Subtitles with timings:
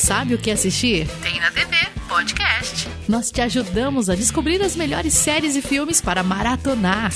[0.00, 1.06] sabe o que assistir?
[1.22, 1.76] Tem na TV
[2.08, 2.88] Podcast.
[3.06, 7.12] Nós te ajudamos a descobrir as melhores séries e filmes para maratonar.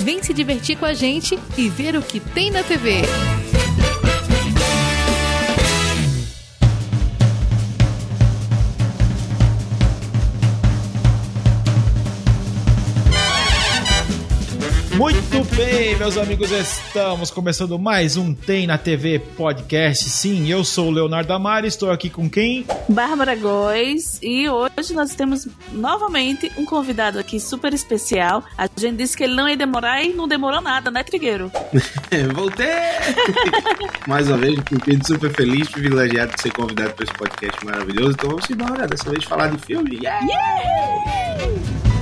[0.00, 3.02] Vem se divertir com a gente e ver o que tem na TV.
[14.96, 20.08] Muito bem, meus amigos, estamos começando mais um Tem na TV podcast.
[20.08, 22.64] Sim, eu sou o Leonardo Amari, estou aqui com quem?
[22.88, 28.44] Bárbara Góes e hoje nós temos novamente um convidado aqui super especial.
[28.56, 31.50] A gente disse que ele não ia demorar e não demorou nada, né, Trigueiro?
[32.32, 32.68] Voltei!
[34.06, 38.12] mais uma vez, fiquei super feliz, privilegiado de ser convidado para esse podcast maravilhoso.
[38.12, 39.96] Então vamos embora, dessa vez falar de filme.
[39.96, 40.24] Yeah!
[40.24, 41.93] yeah!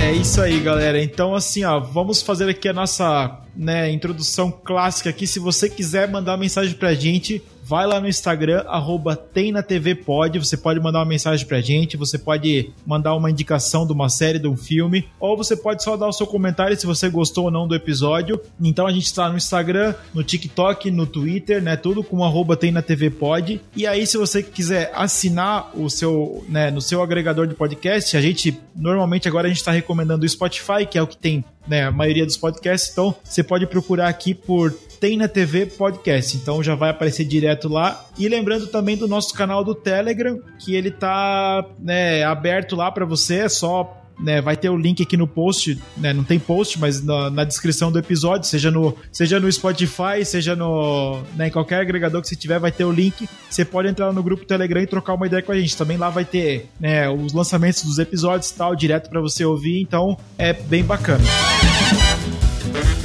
[0.00, 1.02] É isso aí, galera.
[1.02, 5.26] Então, assim, ó, vamos fazer aqui a nossa né, introdução clássica aqui.
[5.26, 10.80] Se você quiser mandar mensagem pra gente, vai lá no Instagram, arroba TemNaTVPod, você pode
[10.80, 14.56] mandar uma mensagem pra gente, você pode mandar uma indicação de uma série, de um
[14.56, 17.74] filme, ou você pode só dar o seu comentário se você gostou ou não do
[17.76, 18.40] episódio.
[18.60, 23.60] Então a gente está no Instagram, no TikTok, no Twitter, né, tudo com arroba TemNaTVPod.
[23.76, 28.20] E aí se você quiser assinar o seu, né, no seu agregador de podcast, a
[28.20, 31.84] gente, normalmente agora a gente está recomendando o Spotify, que é o que tem né,
[31.84, 36.36] a maioria dos podcasts, então você pode procurar aqui por tem na TV Podcast.
[36.36, 38.04] Então já vai aparecer direto lá.
[38.18, 43.06] E lembrando também do nosso canal do Telegram, que ele tá né, aberto lá para
[43.06, 43.38] você.
[43.40, 47.02] É só né, vai ter o link aqui no post, né, não tem post, mas
[47.02, 51.80] na, na, descrição do episódio, seja no, seja no Spotify, seja no, né, em qualquer
[51.80, 53.26] agregador que você tiver, vai ter o link.
[53.48, 55.74] Você pode entrar no grupo Telegram e trocar uma ideia com a gente.
[55.74, 59.80] Também lá vai ter né, os lançamentos dos episódios e tal, direto para você ouvir,
[59.80, 61.24] então é bem bacana.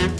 [0.03, 0.14] E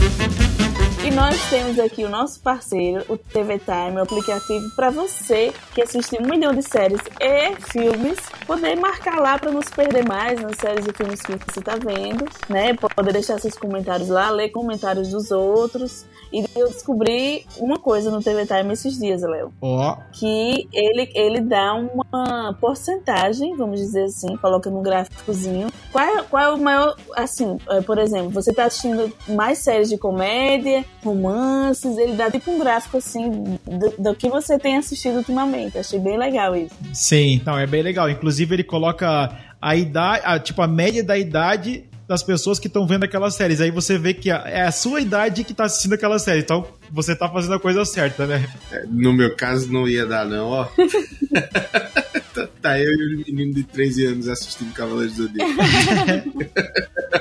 [1.16, 6.18] nós temos aqui o nosso parceiro, o TV Time, o aplicativo para você que assiste
[6.22, 10.58] um milhão de séries e filmes, poder marcar lá para não se perder mais nas
[10.58, 12.74] séries e filmes que você está vendo, né?
[12.74, 16.06] Poder deixar seus comentários lá, ler comentários dos outros.
[16.34, 19.54] E eu descobri uma coisa no TV Time esses dias, Léo.
[19.62, 19.96] Oh.
[20.12, 25.70] Que ele, ele dá uma porcentagem, vamos dizer assim, coloca no gráficozinho.
[25.94, 29.88] Qual é, qual é o maior, assim, é, por exemplo, você tá assistindo mais séries
[29.88, 35.18] de comédia, romances, ele dá tipo um gráfico assim do, do que você tem assistido
[35.18, 35.78] ultimamente.
[35.78, 36.76] Achei bem legal isso.
[36.94, 38.10] Sim, não, é bem legal.
[38.10, 42.86] Inclusive ele coloca a idade, a, tipo a média da idade das pessoas que estão
[42.86, 43.62] vendo aquelas séries.
[43.62, 46.42] Aí você vê que é a sua idade que está assistindo aquela série.
[46.42, 48.48] Então você tá fazendo a coisa certa, né?
[48.72, 50.68] É, no meu caso não ia dar, não, ó.
[52.66, 55.54] tá eu e o menino de 13 anos assistindo Cavaleiros do Zodíaco.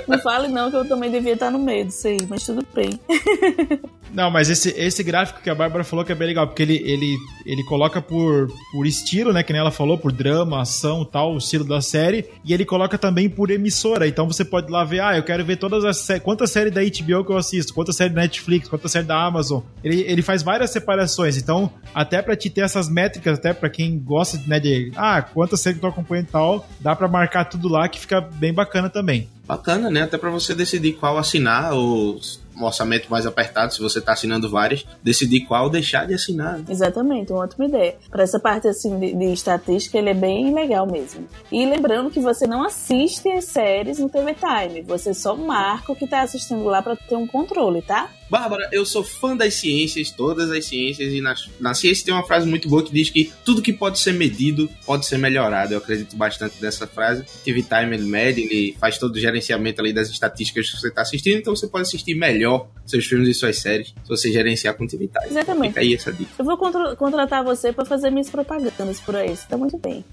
[0.09, 2.99] não fale não, que eu também devia estar no meio disso aí, mas tudo bem.
[4.15, 6.77] Não, mas esse, esse gráfico que a Bárbara falou que é bem legal, porque ele,
[6.85, 9.43] ele, ele coloca por, por estilo, né?
[9.43, 12.25] Que nem ela falou, por drama, ação tal, o estilo da série.
[12.45, 14.07] E ele coloca também por emissora.
[14.07, 16.23] Então você pode lá ver, ah, eu quero ver todas as séries.
[16.23, 17.75] Quantas séries da HBO que eu assisto?
[17.75, 18.69] Quantas séries da Netflix?
[18.69, 19.63] Quantas séries da Amazon?
[19.83, 21.37] Ele, ele faz várias separações.
[21.37, 25.61] Então, até para te ter essas métricas, até para quem gosta né, de, ah, quantas
[25.61, 29.29] séries que eu e tal, dá para marcar tudo lá que fica bem bacana também.
[29.47, 30.03] Bacana, né?
[30.03, 32.19] Até para você decidir qual assinar ou
[32.57, 36.61] um orçamento mais apertado, se você está assinando várias, decidir qual deixar de assinar.
[36.69, 37.97] Exatamente, uma ótima ideia.
[38.11, 41.27] Para essa parte assim de, de, estatística, ele é bem legal mesmo.
[41.51, 45.97] E lembrando que você não assiste as séries no TV Time, você só marca o
[45.97, 48.09] que está assistindo lá para ter um controle, tá?
[48.29, 52.23] Bárbara, eu sou fã das ciências, todas as ciências, e na, na ciência tem uma
[52.23, 55.75] frase muito boa que diz que tudo que pode ser medido pode ser melhorado.
[55.75, 57.25] Eu acredito bastante nessa frase.
[57.45, 61.03] TV Time ele mede, ele faz todo o gerenciamento ali das estatísticas que você está
[61.03, 64.87] assistindo, então você pode assistir melhor seus filmes e suas séries se você gerenciar com
[64.87, 65.31] TV Time.
[65.31, 65.69] Exatamente.
[65.69, 66.31] Fica aí essa dica.
[66.39, 66.57] Eu vou
[66.97, 70.05] contratar você para fazer minhas propagandas por aí, você tá muito bem.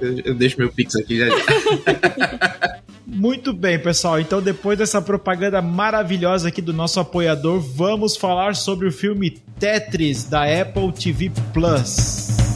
[0.00, 1.28] eu, eu deixo meu pix aqui já.
[3.10, 4.20] Muito bem, pessoal.
[4.20, 10.24] Então, depois dessa propaganda maravilhosa aqui do nosso apoiador, vamos falar sobre o filme Tetris
[10.24, 12.47] da Apple TV Plus.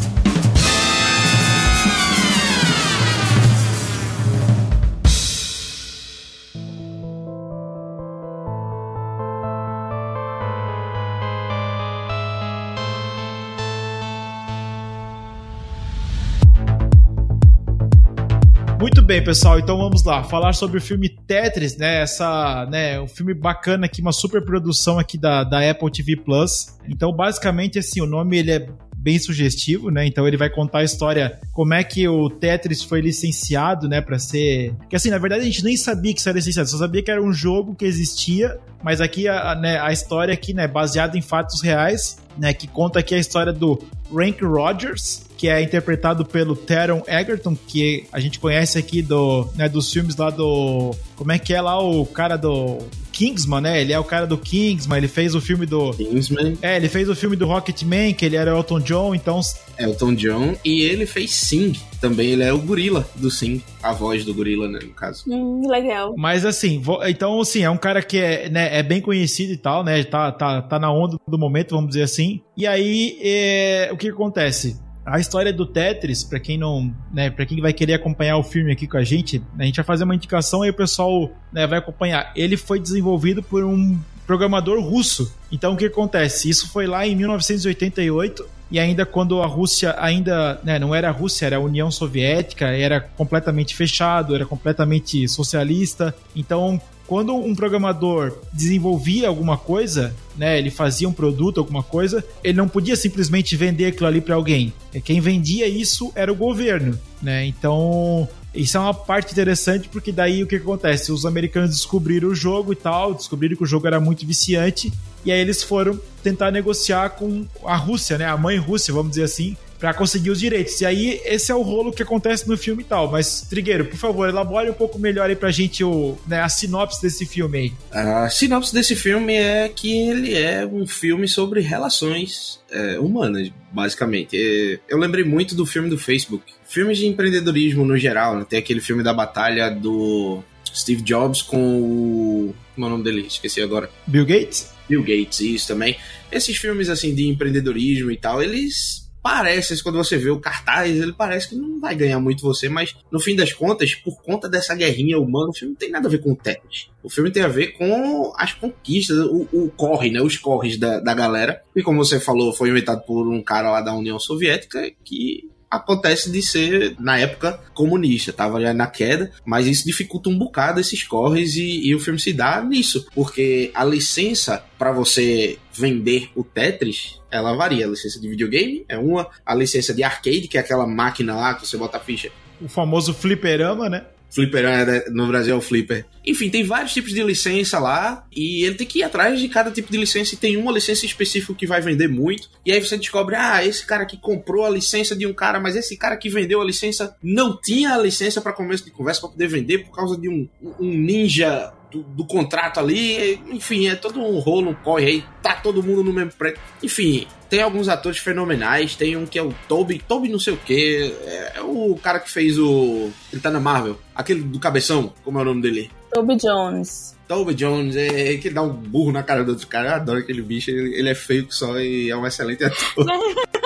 [18.83, 19.61] Muito bem, pessoal.
[19.61, 22.03] Então vamos lá, falar sobre o filme Tetris, né?
[22.03, 26.77] Essa, né, um filme bacana aqui, uma super produção aqui da, da Apple TV Plus.
[26.89, 30.05] Então, basicamente, assim, o nome ele é bem sugestivo, né?
[30.05, 34.19] Então ele vai contar a história, como é que o Tetris foi licenciado, né, para
[34.19, 34.75] ser...
[34.91, 37.11] Que assim, na verdade a gente nem sabia que isso era licenciado, só sabia que
[37.11, 41.23] era um jogo que existia, mas aqui a, né, a história aqui, né, baseada em
[41.23, 43.81] fatos reais, né, que conta aqui a história do
[44.13, 49.69] Rank Rogers, que é interpretado pelo Taron Egerton, que a gente conhece aqui do, né,
[49.69, 50.95] dos filmes lá do.
[51.17, 52.79] Como é que é lá o cara do.
[53.11, 53.81] Kingsman, né?
[53.81, 55.91] Ele é o cara do Kingsman, ele fez o filme do.
[55.95, 56.57] Kingsman.
[56.63, 59.41] É, ele fez o filme do Rocketman, que ele era Elton John, então.
[59.77, 64.25] Elton John, e ele fez Sing também, ele é o gorila do Sing, a voz
[64.25, 65.25] do gorila, né, no caso.
[65.27, 66.15] Hum, legal.
[66.17, 69.57] Mas assim, vou, então assim, é um cara que é, né, é bem conhecido e
[69.57, 70.05] tal, né?
[70.05, 72.41] Tá, tá, tá na onda do momento, vamos dizer assim.
[72.57, 74.81] E aí, é, o que acontece?
[75.05, 78.73] A história do Tetris, para quem não, né, para quem vai querer acompanhar o filme
[78.73, 81.79] aqui com a gente, a gente vai fazer uma indicação e o pessoal né, vai
[81.79, 82.33] acompanhar.
[82.37, 85.35] Ele foi desenvolvido por um programador russo.
[85.51, 86.49] Então o que acontece?
[86.49, 91.13] Isso foi lá em 1988 e ainda quando a Rússia ainda né, não era a
[91.13, 96.15] Rússia, era a União Soviética, era completamente fechado, era completamente socialista.
[96.35, 102.57] Então quando um programador desenvolvia alguma coisa, né, ele fazia um produto, alguma coisa, ele
[102.57, 104.73] não podia simplesmente vender aquilo ali para alguém.
[105.05, 107.45] Quem vendia isso era o governo, né?
[107.45, 111.13] Então, isso é uma parte interessante porque daí o que acontece?
[111.13, 114.91] Os americanos descobriram o jogo e tal, descobriram que o jogo era muito viciante
[115.25, 118.27] e aí eles foram tentar negociar com a Rússia, né?
[118.27, 120.81] A mãe Rússia, vamos dizer assim, para conseguir os direitos.
[120.81, 123.11] E aí, esse é o rolo que acontece no filme e tal.
[123.11, 127.03] Mas, Trigueiro, por favor, elabore um pouco melhor aí pra gente o, né, a sinopse
[127.03, 127.73] desse filme aí.
[127.91, 134.37] A sinopse desse filme é que ele é um filme sobre relações é, humanas, basicamente.
[134.37, 136.45] É, eu lembrei muito do filme do Facebook.
[136.65, 138.47] Filmes de empreendedorismo no geral, né?
[138.49, 142.55] Tem aquele filme da batalha do Steve Jobs com o.
[142.77, 143.27] Como é o nome dele?
[143.27, 143.91] Esqueci agora.
[144.07, 144.71] Bill Gates?
[144.93, 145.97] Bill Gates, isso também.
[146.31, 151.13] Esses filmes assim de empreendedorismo e tal, eles parece, quando você vê o cartaz, ele
[151.13, 154.75] parece que não vai ganhar muito você, mas no fim das contas, por conta dessa
[154.75, 156.91] guerrinha humana, o filme não tem nada a ver com o Tetris.
[157.03, 160.21] O filme tem a ver com as conquistas, o, o corre, né?
[160.21, 161.63] Os corres da, da galera.
[161.75, 166.31] E como você falou, foi inventado por um cara lá da União Soviética que acontece
[166.31, 171.03] de ser, na época, comunista, tava já na queda, mas isso dificulta um bocado esses
[171.03, 176.45] corres e, e o filme se dá nisso, porque a licença para você vender o
[176.45, 177.87] Tetris, ela varia.
[177.87, 181.55] A licença de videogame é uma, a licença de arcade, que é aquela máquina lá
[181.55, 182.31] que você bota a ficha.
[182.61, 184.05] O famoso fliperama, né?
[184.33, 186.07] Flipper né, no Brasil é o Flipper.
[186.27, 189.71] Enfim, tem vários tipos de licença lá e ele tem que ir atrás de cada
[189.71, 192.49] tipo de licença e tem uma licença específica que vai vender muito.
[192.65, 195.77] E aí você descobre, ah, esse cara que comprou a licença de um cara, mas
[195.77, 199.31] esse cara que vendeu a licença não tinha a licença para começo de conversa para
[199.31, 200.49] poder vender por causa de um,
[200.81, 205.55] um ninja do, do, contrato ali, enfim, é todo um rolo, um corre aí, tá
[205.55, 206.61] todo mundo no mesmo prédio.
[206.83, 210.57] Enfim, tem alguns atores fenomenais, tem um que é o Toby, Toby não sei o
[210.57, 213.11] que, é, é, o cara que fez o.
[213.33, 215.91] Ele tá na Marvel, aquele do cabeção, como é o nome dele?
[216.13, 217.17] Toby Jones.
[217.27, 220.19] Toby Jones, é, é que dá um burro na cara do outro cara, eu adoro
[220.19, 223.07] aquele bicho, ele, ele é feio só e é um excelente ator.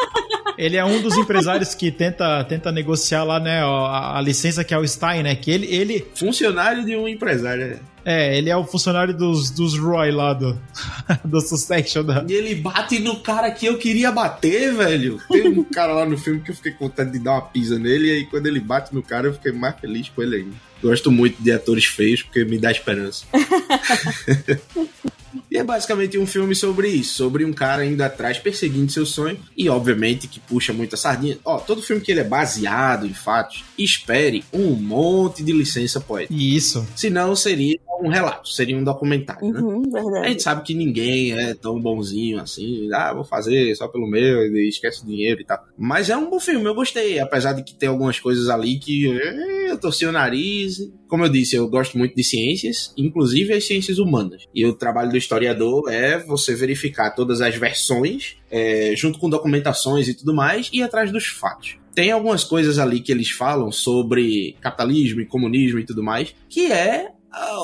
[0.59, 4.73] Ele é um dos empresários que tenta, tenta negociar lá, né, a, a, licença que
[4.73, 5.37] é o Stein, né?
[5.37, 6.07] Que ele, ele.
[6.15, 7.67] Funcionário de um empresário.
[7.67, 7.79] Né?
[8.05, 10.59] É, ele é o funcionário dos, dos Roy lá do,
[11.25, 12.05] do Succession.
[12.05, 12.25] Da...
[12.27, 15.21] E ele bate no cara que eu queria bater, velho.
[15.29, 17.79] Tem um cara lá no filme que eu fiquei com vontade de dar uma pisa
[17.79, 20.66] nele, e aí quando ele bate no cara, eu fiquei mais feliz com ele ainda.
[20.83, 23.25] Gosto muito de atores feios porque me dá esperança.
[25.57, 29.39] E é basicamente um filme sobre isso, sobre um cara indo atrás, perseguindo seu sonho,
[29.57, 31.39] e obviamente que puxa muita sardinha.
[31.43, 36.35] Ó, todo filme que ele é baseado em fatos, espere um monte de licença poética.
[36.35, 36.87] Isso.
[36.95, 39.59] Senão seria um relato, seria um documentário, né?
[39.59, 40.03] uhum, né?
[40.03, 40.27] Verdade.
[40.27, 44.55] A gente sabe que ninguém é tão bonzinho assim, ah, vou fazer só pelo meu,
[44.55, 45.65] e esquece o dinheiro e tal.
[45.79, 49.11] Mas é um bom filme, eu gostei, apesar de que tem algumas coisas ali que
[49.11, 50.79] eh, eu torci o nariz.
[51.09, 54.45] Como eu disse, eu gosto muito de ciências, inclusive as ciências humanas.
[54.55, 60.09] E o trabalho do historiador é você verificar todas as versões, é, junto com documentações
[60.09, 61.77] e tudo mais, e atrás dos fatos.
[61.95, 66.71] Tem algumas coisas ali que eles falam sobre capitalismo e comunismo e tudo mais, que
[66.71, 67.11] é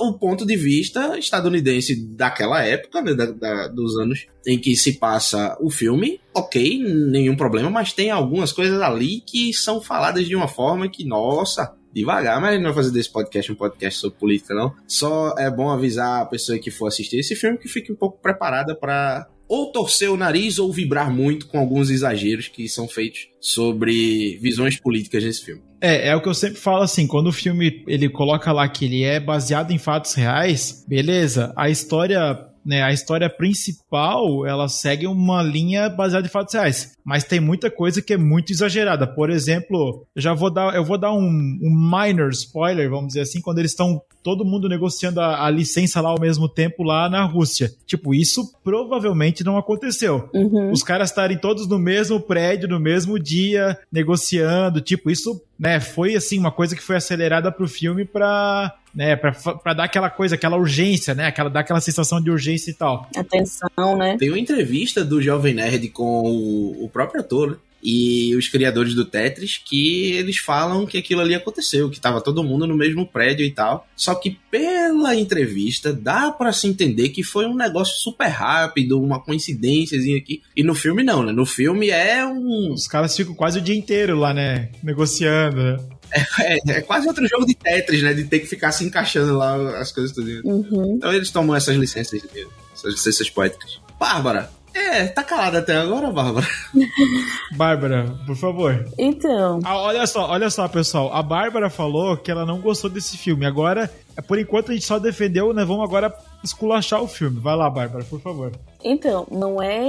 [0.03, 4.95] o ponto de vista estadunidense daquela época, né, da, da, dos anos em que se
[4.95, 10.37] passa o filme, ok, nenhum problema, mas tem algumas coisas ali que são faladas de
[10.37, 14.55] uma forma que, nossa, devagar, mas não vai fazer desse podcast um podcast sobre política,
[14.55, 14.75] não.
[14.87, 18.19] Só é bom avisar a pessoa que for assistir esse filme que fique um pouco
[18.21, 23.29] preparada para ou torcer o nariz ou vibrar muito com alguns exageros que são feitos
[23.39, 25.63] sobre visões políticas nesse filme.
[25.79, 28.87] É, é o que eu sempre falo assim, quando o filme ele coloca lá que
[28.87, 35.07] ele é baseado em fatos reais, beleza, a história né, a história principal, ela segue
[35.07, 39.07] uma linha baseada em fatos reais, mas tem muita coisa que é muito exagerada.
[39.07, 43.23] Por exemplo, eu já vou dar, eu vou dar um, um minor spoiler, vamos dizer
[43.23, 47.09] assim, quando eles estão todo mundo negociando a, a, licença lá ao mesmo tempo lá
[47.11, 47.73] na Rússia.
[47.85, 50.28] Tipo, isso provavelmente não aconteceu.
[50.33, 50.71] Uhum.
[50.71, 56.14] Os caras estarem todos no mesmo prédio, no mesmo dia, negociando, tipo, isso, né, foi
[56.14, 60.35] assim, uma coisa que foi acelerada pro filme pra, né, pra, pra dar aquela coisa,
[60.35, 63.09] aquela urgência, né, aquela, dar aquela sensação de urgência e tal.
[63.17, 64.17] Atenção, né?
[64.19, 67.57] Tem uma entrevista do Jovem Nerd com o, o próprio ator, né?
[67.83, 72.45] e os criadores do Tetris que eles falam que aquilo ali aconteceu, que tava todo
[72.45, 73.87] mundo no mesmo prédio e tal.
[73.97, 79.21] Só que pela entrevista dá para se entender que foi um negócio super rápido, uma
[79.21, 80.43] coincidênciazinha aqui.
[80.57, 81.33] E no filme não, né?
[81.33, 82.73] No filme é um.
[82.73, 84.69] Os caras ficam quase o dia inteiro lá, né?
[84.83, 85.83] Negociando.
[86.12, 88.12] É, é, é, quase outro jogo de Tetris, né?
[88.12, 90.28] De ter que ficar se encaixando lá as coisas tudo.
[90.45, 90.97] Uhum.
[90.97, 93.81] Então eles tomam essas licenças mesmo, essas licenças poéticas.
[93.99, 96.47] Bárbara, é, tá calada até agora, Bárbara.
[97.52, 98.87] Bárbara, por favor.
[98.99, 99.61] Então.
[99.64, 101.12] Ah, olha só, olha só, pessoal.
[101.12, 103.45] A Bárbara falou que ela não gostou desse filme.
[103.45, 103.90] Agora,
[104.26, 105.64] por enquanto a gente só defendeu, né?
[105.64, 107.38] Vamos agora esculachar o filme.
[107.38, 108.52] Vai lá, Bárbara, por favor.
[108.83, 109.83] Então, não é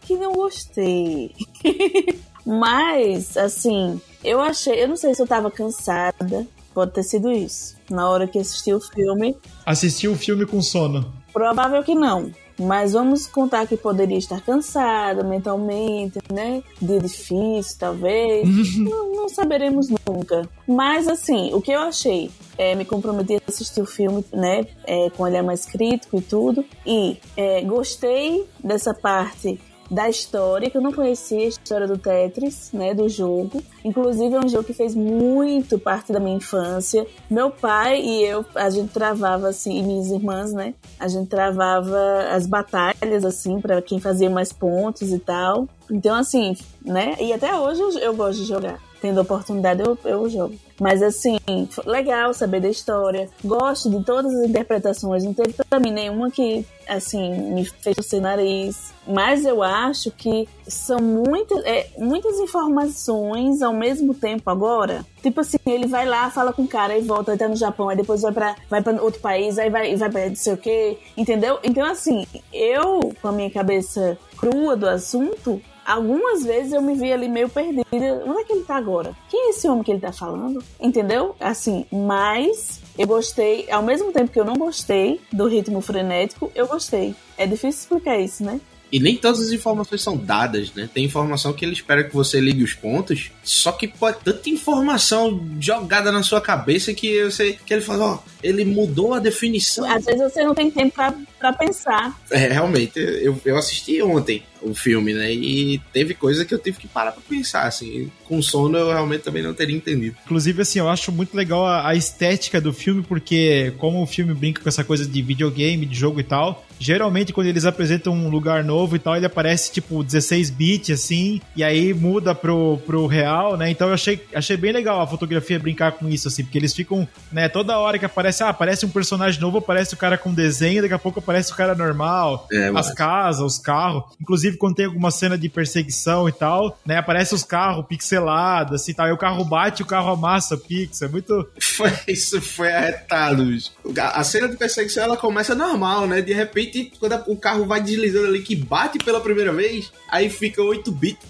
[0.00, 1.34] que não gostei.
[2.46, 4.82] Mas, assim, eu achei.
[4.82, 6.46] Eu não sei se eu tava cansada.
[6.72, 7.76] Pode ter sido isso.
[7.90, 9.36] Na hora que assisti o filme.
[9.66, 11.12] Assistiu o filme com sono.
[11.32, 12.30] Provável que não.
[12.58, 16.62] Mas vamos contar que poderia estar cansada mentalmente, né?
[16.80, 18.76] Dia difícil, talvez.
[18.76, 20.46] não, não, saberemos nunca.
[20.68, 22.30] Mas, assim, o que eu achei?
[22.58, 24.66] É, me comprometi a assistir o filme, né?
[24.86, 26.64] É, com olhar mais crítico e tudo.
[26.86, 29.58] E é, gostei dessa parte
[29.90, 33.62] da história, que eu não conhecia a história do Tetris, né, do jogo.
[33.84, 37.06] Inclusive é um jogo que fez muito parte da minha infância.
[37.28, 42.28] Meu pai e eu, a gente travava assim, e minhas irmãs, né, a gente travava
[42.30, 45.68] as batalhas assim para quem fazia mais pontos e tal.
[45.90, 48.78] Então assim, né, e até hoje eu, eu gosto de jogar.
[49.00, 50.54] Tendo oportunidade eu, eu jogo.
[50.80, 51.36] Mas assim,
[51.84, 53.28] legal saber da história.
[53.44, 55.22] Gosto de todas as interpretações.
[55.22, 58.94] Não teve pra mim nenhuma que, assim, me fez torcer nariz.
[59.06, 65.04] Mas eu acho que são muitas, é, muitas informações ao mesmo tempo agora.
[65.22, 67.96] Tipo assim, ele vai lá, fala com o cara e volta, tá no Japão, aí
[67.96, 70.98] depois vai pra, vai pra outro país, aí vai, vai pra não sei o quê,
[71.16, 71.58] entendeu?
[71.62, 75.60] Então, assim, eu, com a minha cabeça crua do assunto,
[75.90, 77.84] algumas vezes eu me vi ali meio perdida.
[78.26, 79.14] Onde é que ele tá agora?
[79.28, 80.62] Quem é esse homem que ele tá falando?
[80.80, 81.34] Entendeu?
[81.40, 86.66] Assim, mas eu gostei, ao mesmo tempo que eu não gostei do ritmo frenético, eu
[86.66, 87.14] gostei.
[87.36, 88.60] É difícil explicar isso, né?
[88.92, 90.88] E nem todas as informações são dadas, né?
[90.92, 95.46] Tem informação que ele espera que você ligue os pontos, só que pode tanta informação
[95.60, 99.84] jogada na sua cabeça que você que ele fala, ó, ele mudou a definição.
[99.90, 100.94] Às vezes você não tem tempo
[101.38, 102.18] para pensar.
[102.30, 105.32] É, realmente, eu, eu assisti ontem o filme, né?
[105.32, 108.10] E teve coisa que eu tive que parar pra pensar, assim.
[108.24, 110.16] Com sono eu realmente também não teria entendido.
[110.24, 114.34] Inclusive, assim, eu acho muito legal a, a, estética do filme, porque como o filme
[114.34, 118.28] brinca com essa coisa de videogame, de jogo e tal, geralmente quando eles apresentam um
[118.28, 123.06] lugar novo e tal, ele aparece tipo 16 bits, assim, e aí muda pro, pro
[123.06, 123.70] real, né?
[123.70, 127.06] Então eu achei, achei bem legal a fotografia brincar com isso, assim, porque eles ficam,
[127.30, 130.82] né, toda hora que aparece, ah, aparece um personagem novo, aparece o cara com desenho,
[130.82, 134.04] daqui a pouco aparece o cara normal, é, as casas, os carros.
[134.20, 136.96] Inclusive, quando tem alguma cena de perseguição e tal, né?
[136.96, 139.08] Aparece os carros pixelados, assim, tal.
[139.08, 141.08] E o carro bate e o carro amassa pixel.
[141.08, 141.48] É muito.
[141.60, 143.70] Foi, isso foi arretado, bicho.
[143.96, 146.20] A cena de perseguição ela começa normal, né?
[146.20, 150.62] De repente, quando o carro vai deslizando ali, que bate pela primeira vez, aí fica
[150.62, 151.26] 8 bits.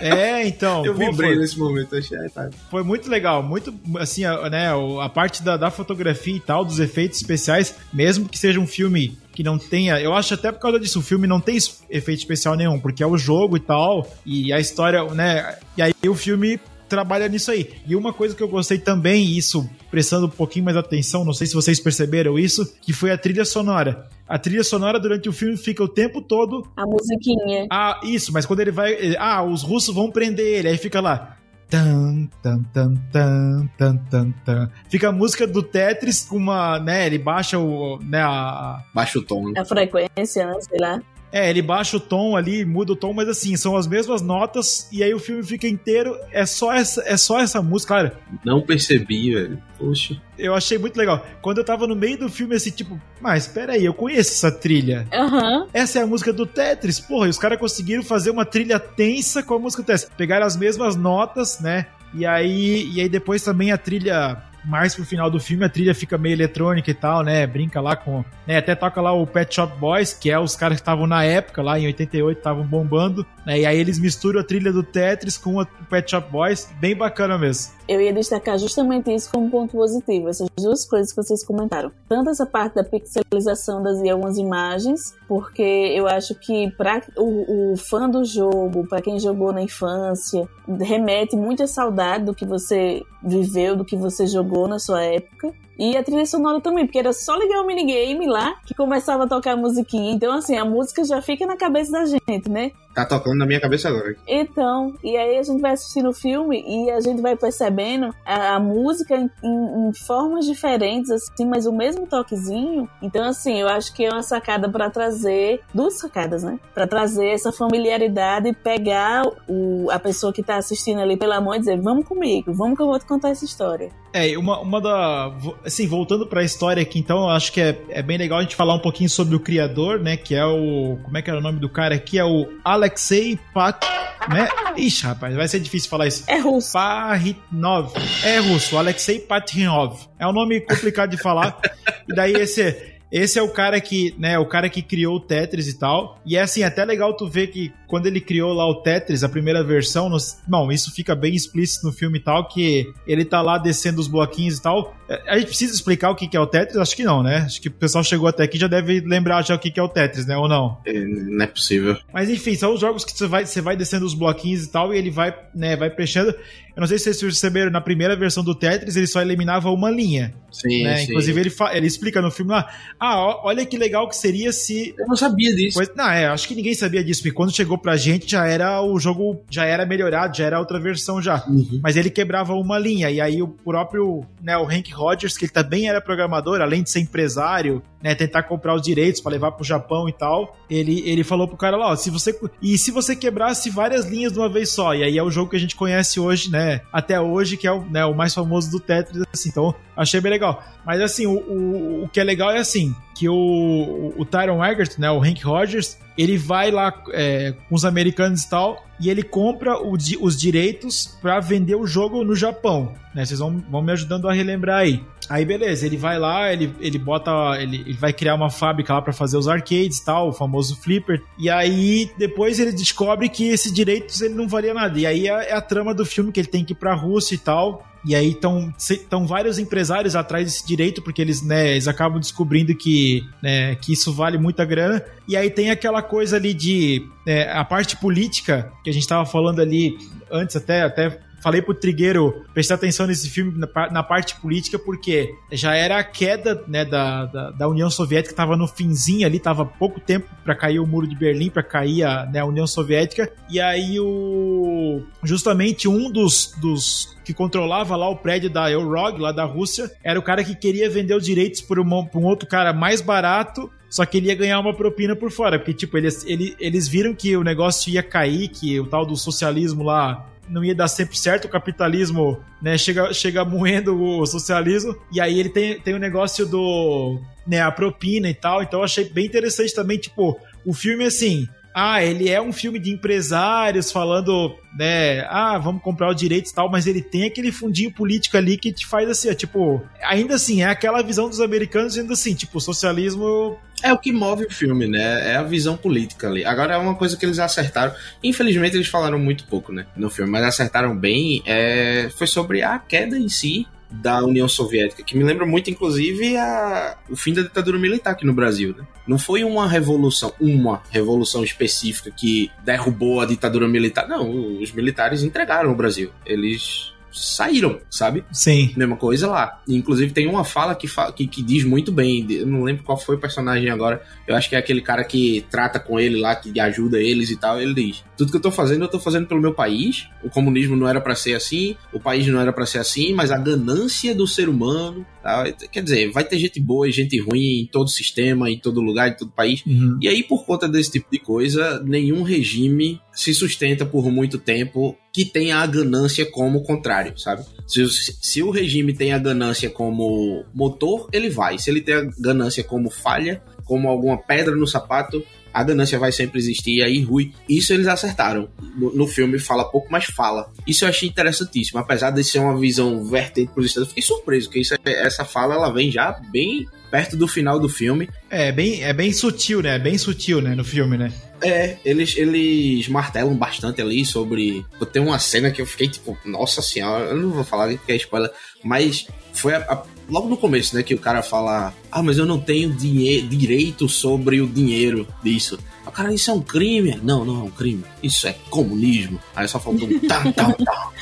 [0.00, 0.84] É, então.
[0.86, 2.54] Eu vibrei nesse momento, achei arretado.
[2.70, 4.68] Foi muito legal, muito, assim, a, né,
[5.00, 9.16] a parte da, da fotografia e tal, dos efeitos especiais, mesmo que seja um filme
[9.32, 10.00] que não tenha.
[10.00, 11.56] Eu acho até por causa disso, o filme não tem
[11.90, 15.58] efeito especial nenhum, porque é o jogo e tal, e a história, né?
[15.76, 17.70] E aí o filme trabalha nisso aí.
[17.86, 21.46] E uma coisa que eu gostei também, isso prestando um pouquinho mais atenção, não sei
[21.46, 24.08] se vocês perceberam isso, que foi a trilha sonora.
[24.28, 26.66] A trilha sonora durante o filme fica o tempo todo.
[26.76, 27.66] A musiquinha.
[27.70, 29.14] Ah, isso, mas quando ele vai.
[29.18, 31.36] Ah, os russos vão prender ele, aí fica lá.
[31.68, 34.70] Tan, tan, tan, tan, tan, tan, tan.
[34.88, 38.84] Fica a música do Tetris com uma, né, ele baixa o, né, a...
[38.94, 39.52] Baixa o tom.
[39.56, 41.02] A frequência, né, sei lá.
[41.36, 44.88] É, ele baixa o tom ali, muda o tom, mas assim, são as mesmas notas
[44.90, 48.18] e aí o filme fica inteiro, é só essa, é só essa música, cara.
[48.42, 49.62] Não percebi, velho.
[49.78, 50.16] Poxa.
[50.38, 51.26] Eu achei muito legal.
[51.42, 55.06] Quando eu tava no meio do filme, assim, tipo, mas peraí, eu conheço essa trilha.
[55.12, 55.66] Uhum.
[55.74, 56.98] Essa é a música do Tetris.
[56.98, 60.10] Porra, e os caras conseguiram fazer uma trilha tensa com a música do Tetris.
[60.16, 61.86] Pegaram as mesmas notas, né?
[62.14, 65.94] E aí, e aí depois também a trilha mais pro final do filme a trilha
[65.94, 67.46] fica meio eletrônica e tal, né?
[67.46, 68.24] Brinca lá com.
[68.46, 68.58] Né?
[68.58, 71.62] Até toca lá o Pet Shop Boys, que é os caras que estavam na época,
[71.62, 73.24] lá em 88, estavam bombando.
[73.44, 73.60] Né?
[73.60, 76.68] E aí eles misturam a trilha do Tetris com o Pet Shop Boys.
[76.80, 77.76] Bem bacana mesmo.
[77.88, 81.92] Eu ia destacar justamente isso como ponto positivo, essas duas coisas que vocês comentaram.
[82.08, 87.76] Tanto essa parte da pixelização das algumas imagens, porque eu acho que para o, o
[87.76, 90.48] fã do jogo, para quem jogou na infância,
[90.80, 95.52] remete muita saudade do que você viveu, do que você jogou na sua época.
[95.78, 99.28] E a trilha sonora também, porque era só ligar o minigame lá que começava a
[99.28, 100.12] tocar a musiquinha.
[100.12, 102.72] Então, assim, a música já fica na cabeça da gente, né?
[102.96, 104.16] Tá tocando na minha cabeça agora.
[104.26, 108.54] Então, e aí a gente vai assistindo o filme e a gente vai percebendo a,
[108.54, 112.88] a música em, em, em, formas diferentes, assim, mas o mesmo toquezinho.
[113.02, 116.58] Então, assim, eu acho que é uma sacada para trazer, duas sacadas, né?
[116.72, 121.54] Para trazer essa familiaridade e pegar o, a pessoa que tá assistindo ali pela mão
[121.54, 123.90] e dizer: vamos comigo, vamos que eu vou te contar essa história.
[124.10, 125.30] É, uma, uma da.
[125.66, 128.54] Assim, voltando pra história aqui, então, eu acho que é, é bem legal a gente
[128.54, 130.16] falar um pouquinho sobre o criador, né?
[130.16, 130.96] Que é o.
[131.02, 132.18] Como é que era o nome do cara aqui?
[132.18, 133.84] É o Alexei Pat.
[134.28, 134.48] Né?
[134.76, 136.24] Ixi, rapaz, vai ser difícil falar isso.
[136.26, 136.72] É russo.
[136.72, 137.92] Paritnov.
[138.24, 139.98] É russo, Alexei Patrinov.
[140.18, 141.60] É um nome complicado de falar.
[142.08, 145.68] e daí esse esse é o cara que, né, o cara que criou o Tetris
[145.68, 146.20] e tal.
[146.26, 149.28] E é assim, até legal tu ver que quando ele criou lá o Tetris, a
[149.28, 150.10] primeira versão,
[150.46, 154.08] bom, isso fica bem explícito no filme e tal, que ele tá lá descendo os
[154.08, 154.96] bloquinhos e tal.
[155.08, 156.76] É, a gente precisa explicar o que é o Tetris?
[156.76, 157.38] Acho que não, né?
[157.38, 159.88] Acho que o pessoal chegou até aqui já deve lembrar já o que é o
[159.88, 160.36] Tetris, né?
[160.36, 160.78] Ou não?
[160.84, 161.96] É, não é possível.
[162.12, 164.92] Mas enfim, são os jogos que você vai, você vai descendo os bloquinhos e tal,
[164.92, 166.30] e ele vai, né, vai preenchendo.
[166.30, 169.90] Eu não sei se vocês perceberam, na primeira versão do Tetris, ele só eliminava uma
[169.90, 170.34] linha.
[170.52, 170.98] Sim, né?
[170.98, 171.04] sim.
[171.04, 174.94] Inclusive, ele, ele explica no filme lá, ah, olha que legal que seria se...
[174.98, 175.78] Eu não sabia disso.
[175.78, 178.82] Pois, não, é, acho que ninguém sabia disso, porque quando chegou pra gente, já era
[178.82, 181.44] o jogo, já era melhorado, já era outra versão já.
[181.46, 181.80] Uhum.
[181.82, 185.52] Mas ele quebrava uma linha, e aí o próprio, né, o Hank Rogers, que ele
[185.52, 189.64] também era programador, além de ser empresário, né, tentar comprar os direitos para levar pro
[189.64, 192.38] Japão e tal, ele, ele falou pro cara lá, ó, se você...
[192.60, 194.94] E se você quebrasse várias linhas de uma vez só?
[194.94, 197.72] E aí é o jogo que a gente conhece hoje, né, até hoje, que é
[197.72, 200.62] o, né, o mais famoso do Tetris, assim, então achei bem legal.
[200.84, 204.98] Mas assim, o, o, o que é legal é assim, que o, o Tyron Eggert,
[204.98, 209.22] né, o Hank Rogers, ele vai lá é, com os americanos e tal, e ele
[209.22, 212.94] compra o, os direitos para vender o jogo no Japão.
[213.14, 213.24] Né?
[213.24, 215.02] Vocês vão, vão me ajudando a relembrar aí.
[215.28, 219.02] Aí beleza, ele vai lá, ele, ele bota, ele, ele vai criar uma fábrica lá
[219.02, 221.20] para fazer os arcades, tal, o famoso flipper.
[221.38, 224.98] E aí depois ele descobre que esses direitos ele não valia nada.
[224.98, 227.34] E aí é, é a trama do filme que ele tem que ir para Rússia
[227.34, 227.84] e tal.
[228.06, 233.28] E aí estão vários empresários atrás desse direito, porque eles, né, eles acabam descobrindo que,
[233.42, 235.02] né, que isso vale muita grana.
[235.26, 237.04] E aí tem aquela coisa ali de.
[237.26, 239.98] É, a parte política, que a gente estava falando ali
[240.30, 245.34] antes, até, até falei pro Trigueiro prestar atenção nesse filme na, na, parte política, porque
[245.52, 249.64] já era a queda né, da, da, da União Soviética, estava no finzinho ali, tava
[249.64, 253.30] pouco tempo para cair o muro de Berlim, para cair a, né, a União Soviética,
[253.50, 259.32] e aí o justamente um dos, dos que controlava lá o prédio da Eurog, lá
[259.32, 263.00] da Rússia, era o cara que queria vender os direitos por um outro cara mais
[263.00, 267.14] barato só que ele ia ganhar uma propina por fora, porque, tipo, eles, eles viram
[267.14, 271.16] que o negócio ia cair, que o tal do socialismo lá não ia dar sempre
[271.18, 275.98] certo, o capitalismo né, chega, chega moendo o socialismo, e aí ele tem, tem o
[275.98, 277.20] negócio do.
[277.46, 281.48] Né, a propina e tal, então eu achei bem interessante também, tipo, o filme assim.
[281.78, 285.26] Ah, ele é um filme de empresários falando, né?
[285.28, 288.72] Ah, vamos comprar o direito e tal, mas ele tem aquele fundinho político ali que
[288.72, 292.56] te faz assim, ó, tipo, ainda assim, é aquela visão dos americanos, ainda assim, tipo,
[292.56, 295.32] o socialismo é o que move o filme, né?
[295.32, 296.46] É a visão política ali.
[296.46, 297.94] Agora é uma coisa que eles acertaram.
[298.24, 299.84] Infelizmente eles falaram muito pouco, né?
[299.94, 301.42] No filme, mas acertaram bem.
[301.44, 302.08] É...
[302.16, 306.96] Foi sobre a queda em si da União Soviética, que me lembra muito, inclusive, a...
[307.08, 308.74] o fim da ditadura militar aqui no Brasil.
[308.76, 308.84] Né?
[309.06, 314.08] Não foi uma revolução, uma revolução específica que derrubou a ditadura militar.
[314.08, 316.10] Não, os militares entregaram o Brasil.
[316.24, 318.24] Eles saíram, sabe?
[318.30, 318.72] Sim.
[318.76, 319.62] Mesma coisa lá.
[319.68, 322.98] Inclusive tem uma fala que, fala, que, que, diz muito bem, eu não lembro qual
[322.98, 326.34] foi o personagem agora, eu acho que é aquele cara que trata com ele lá,
[326.36, 329.26] que ajuda eles e tal, ele diz, tudo que eu tô fazendo, eu tô fazendo
[329.26, 332.66] pelo meu país, o comunismo não era para ser assim, o país não era para
[332.66, 335.50] ser assim, mas a ganância do ser humano, tá?
[335.70, 339.08] quer dizer, vai ter gente boa e gente ruim em todo sistema, em todo lugar,
[339.08, 339.98] em todo país, uhum.
[340.00, 344.96] e aí por conta desse tipo de coisa, nenhum regime se sustenta por muito tempo
[345.16, 347.42] que tenha a ganância como contrário, sabe?
[347.66, 351.56] Se, se, o regime tem a ganância como motor, ele vai.
[351.56, 355.24] Se ele tem a ganância como falha, como alguma pedra no sapato,
[355.54, 357.32] a ganância vai sempre existir, aí Rui.
[357.48, 358.50] Isso eles acertaram.
[358.76, 360.52] No, no, filme fala pouco, mas fala.
[360.66, 361.80] Isso eu achei interessantíssimo.
[361.80, 365.54] Apesar de ser uma visão vertente para os Estados fiquei surpreso, que isso, essa fala
[365.54, 368.08] ela vem já bem perto do final do filme.
[368.30, 369.78] É, bem, é bem sutil, né?
[369.78, 371.12] Bem sutil, né, no filme, né?
[371.42, 374.64] É, eles, eles martelam bastante ali sobre.
[374.92, 377.96] Tem uma cena que eu fiquei tipo, nossa senhora, eu não vou falar que é
[377.96, 378.30] spoiler,
[378.64, 382.24] mas foi a, a, logo no começo, né, que o cara fala: Ah, mas eu
[382.24, 385.58] não tenho direito sobre o dinheiro disso.
[385.86, 387.00] O cara, isso é um crime?
[387.02, 387.84] Não, não é um crime.
[388.02, 389.20] Isso é comunismo.
[389.34, 390.92] Aí só faltou um tá, tá, tá.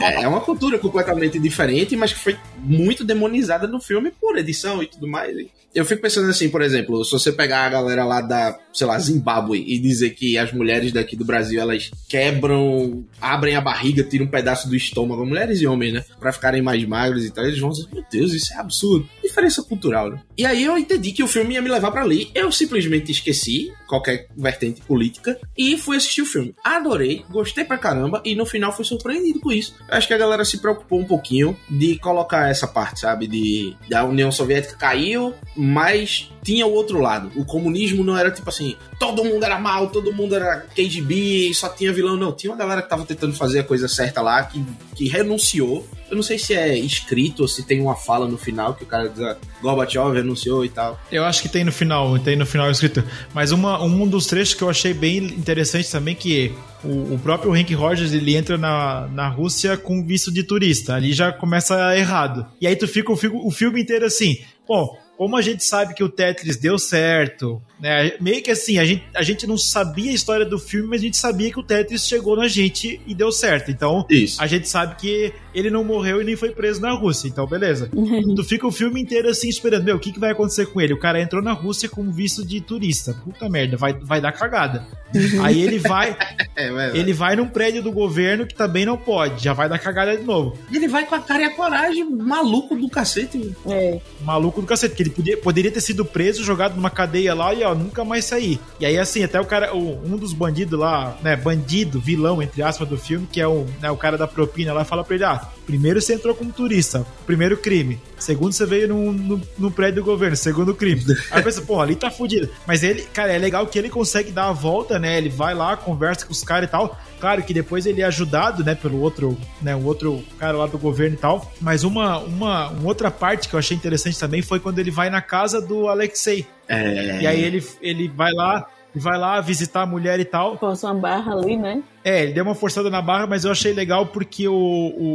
[0.00, 4.82] É, é uma cultura completamente diferente, mas que foi muito demonizada no filme por edição
[4.82, 5.34] e tudo mais
[5.74, 8.96] eu fico pensando assim, por exemplo, se você pegar a galera lá da, sei lá,
[8.96, 14.26] Zimbábue e dizer que as mulheres daqui do Brasil elas quebram, abrem a barriga, tiram
[14.26, 16.04] um pedaço do estômago, mulheres e homens, né?
[16.20, 19.08] Pra ficarem mais magros e tal, eles vão dizer, meu Deus, isso é absurdo.
[19.20, 20.20] Diferença cultural, né?
[20.38, 22.30] E aí eu entendi que o filme ia me levar para ali.
[22.34, 26.54] Eu simplesmente esqueci qualquer vertente política e fui assistir o filme.
[26.62, 29.74] Adorei, gostei pra caramba e no final fui surpreendido com isso.
[29.88, 33.26] Acho que a galera se preocupou um pouquinho de colocar essa parte, sabe?
[33.26, 37.32] De da União Soviética caiu, mas tinha o outro lado.
[37.34, 41.70] O comunismo não era tipo assim, todo mundo era mal, todo mundo era KGB, só
[41.70, 42.16] tinha vilão.
[42.16, 44.62] Não, tinha uma galera que tava tentando fazer a coisa certa lá, que,
[44.94, 45.88] que renunciou.
[46.10, 48.86] Eu não sei se é escrito ou se tem uma fala no final que o
[48.86, 51.00] cara diz, ah, Gorbachev renunciou e tal.
[51.10, 53.02] Eu acho que tem no final, tem no final escrito.
[53.32, 56.52] Mas uma, um dos trechos que eu achei bem interessante também, que
[56.84, 60.94] o, o próprio Hank Rogers ele entra na, na Rússia com visto de turista.
[60.94, 62.46] Ali já começa errado.
[62.60, 66.02] E aí tu fica o, o filme inteiro assim, bom, como a gente sabe que
[66.02, 68.12] o Tetris deu certo, né?
[68.20, 71.04] Meio que assim, a gente, a gente não sabia a história do filme, mas a
[71.04, 73.70] gente sabia que o Tetris chegou na gente e deu certo.
[73.70, 74.42] Então, Isso.
[74.42, 77.28] a gente sabe que ele não morreu e nem foi preso na Rússia.
[77.28, 77.88] Então, beleza.
[78.36, 80.94] tu fica o filme inteiro assim esperando, meu, o que, que vai acontecer com ele?
[80.94, 83.14] O cara entrou na Rússia com visto de turista.
[83.24, 84.86] Puta merda, vai, vai dar cagada.
[85.14, 85.44] Uhum.
[85.44, 86.16] Aí ele vai.
[86.56, 89.42] é, ele vai num prédio do governo que também não pode.
[89.42, 90.58] Já vai dar cagada de novo.
[90.70, 93.54] E ele vai com a cara e a coragem, maluco do cacete.
[93.66, 94.00] É.
[94.22, 97.62] Maluco do cacete, que ele podia, poderia ter sido preso, jogado numa cadeia lá e
[97.62, 98.58] ó, nunca mais sair.
[98.80, 102.62] E aí, assim, até o cara, o, um dos bandidos lá, né, bandido, vilão, entre
[102.62, 105.24] aspas, do filme, que é o, né, o cara da propina lá, fala pra ele:
[105.24, 108.00] ah, primeiro você entrou como turista, primeiro crime.
[108.18, 111.02] Segundo, você veio no, no, no prédio do governo, segundo crime.
[111.30, 112.48] Aí pensa, pô, ali tá fudido.
[112.66, 115.18] Mas ele, cara, é legal que ele consegue dar a volta, né?
[115.18, 116.98] Ele vai lá, conversa com os caras e tal.
[117.20, 120.76] Claro que depois ele é ajudado, né, pelo outro, né, o outro cara lá do
[120.76, 121.50] governo e tal.
[121.60, 125.08] Mas uma, uma, uma outra parte que eu achei interessante também foi quando ele vai
[125.08, 126.46] na casa do Alexei.
[126.68, 127.22] É...
[127.22, 130.58] E aí ele, ele vai lá, vai lá visitar a mulher e tal.
[130.58, 131.82] Força uma barra ali, né?
[132.04, 134.54] É, ele deu uma forçada na barra, mas eu achei legal porque o,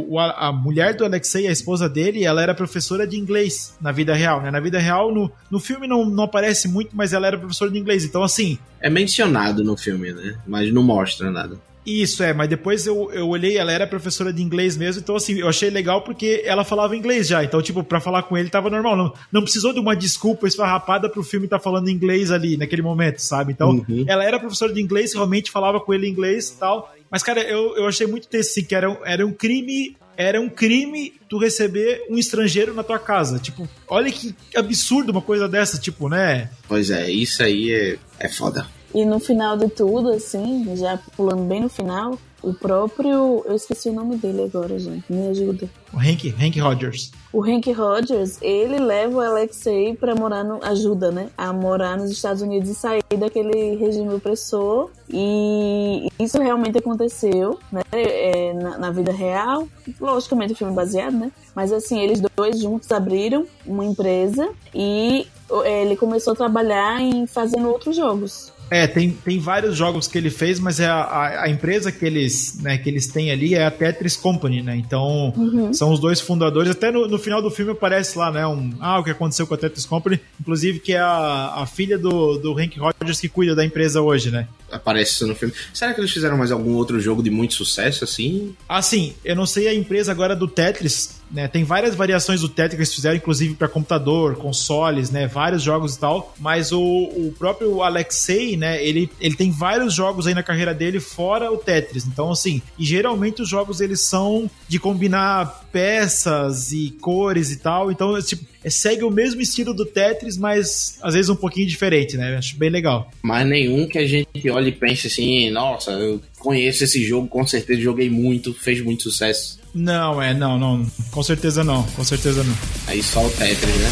[0.08, 4.12] o, a mulher do Alexei, a esposa dele, ela era professora de inglês na vida
[4.12, 4.50] real, né?
[4.50, 7.78] Na vida real, no, no filme não, não aparece muito, mas ela era professora de
[7.78, 8.04] inglês.
[8.04, 8.58] Então, assim.
[8.80, 10.38] É mencionado no filme, né?
[10.46, 11.56] Mas não mostra nada.
[11.84, 15.38] Isso, é, mas depois eu, eu olhei, ela era professora de inglês mesmo, então assim,
[15.38, 18.68] eu achei legal porque ela falava inglês já, então, tipo, pra falar com ele tava
[18.68, 22.56] normal, não, não precisou de uma desculpa esfarrapada pro filme estar tá falando inglês ali,
[22.56, 23.52] naquele momento, sabe?
[23.52, 24.04] Então, uhum.
[24.06, 27.76] ela era professora de inglês, realmente falava com ele inglês e tal, mas, cara, eu,
[27.76, 32.04] eu achei muito texto, assim, que era, era um crime era um crime tu receber
[32.10, 33.38] um estrangeiro na tua casa.
[33.38, 36.50] Tipo, olha que absurdo uma coisa dessa, tipo, né?
[36.68, 38.66] Pois é, isso aí é, é foda.
[38.94, 43.44] E no final de tudo, assim, já pulando bem no final, o próprio.
[43.46, 45.04] Eu esqueci o nome dele agora, gente.
[45.12, 45.68] Me ajuda.
[45.92, 47.10] O Hank, Hank Rogers.
[47.32, 50.62] O Hank Rogers, ele leva o Alexei pra morar no.
[50.64, 51.28] ajuda, né?
[51.36, 54.90] A morar nos Estados Unidos e sair daquele regime opressor.
[55.08, 57.82] E isso realmente aconteceu, né?
[57.92, 59.68] É, na, na, vida real.
[60.00, 61.30] Logicamente, o filme é baseado, né?
[61.54, 65.26] Mas assim, eles dois juntos abriram uma empresa e
[65.64, 68.52] é, ele começou a trabalhar em fazendo outros jogos.
[68.70, 72.04] É, tem, tem vários jogos que ele fez, mas é a, a, a, empresa que
[72.04, 74.76] eles, né, que eles têm ali é a Tetris Company, né?
[74.76, 75.74] Então, uhum.
[75.74, 76.70] são os dois fundadores.
[76.70, 78.46] Até no, no, final do filme aparece lá, né?
[78.46, 80.20] Um, ah, o que aconteceu com a Tetris Company.
[80.40, 84.30] Inclusive, que é a, a filha do, do Hank Rogers que cuida da empresa hoje,
[84.30, 84.46] né?
[84.70, 85.52] Aparece isso no filme.
[85.74, 88.54] Será que eles fizeram mais algum outro jogo de muito sucesso, assim?
[88.68, 91.46] Assim, eu não sei a empresa agora do Tetris, né?
[91.48, 95.26] Tem várias variações do Tetris que eles fizeram, inclusive para computador, consoles, né?
[95.26, 96.34] Vários jogos e tal.
[96.38, 98.84] Mas o, o próprio Alexei, né?
[98.84, 102.06] Ele, ele tem vários jogos aí na carreira dele fora o Tetris.
[102.06, 107.92] Então, assim, e geralmente os jogos eles são de combinar peças e cores e tal.
[107.92, 111.66] Então, é, tipo, é, segue o mesmo estilo do Tetris, mas às vezes um pouquinho
[111.66, 112.36] diferente, né?
[112.36, 113.10] Acho bem legal.
[113.22, 117.46] Mas nenhum que a gente olhe e pense assim, nossa, eu conheço esse jogo, com
[117.46, 119.59] certeza joguei muito, fez muito sucesso.
[119.74, 120.86] Não, é, não, não.
[121.10, 122.54] Com certeza não, com certeza não.
[122.86, 123.90] Aí só o Tetris, né?